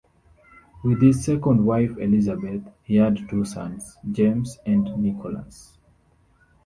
With 0.83 0.99
his 1.03 1.23
second 1.23 1.63
wife, 1.63 1.95
Elizabeth, 1.99 2.63
he 2.81 2.95
had 2.95 3.17
two 3.29 3.45
sons, 3.45 3.97
James 4.11 4.57
and 4.65 4.85
Nicholas. 4.97 5.77